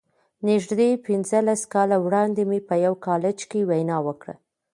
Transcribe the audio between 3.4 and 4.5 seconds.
کې وينا وکړه.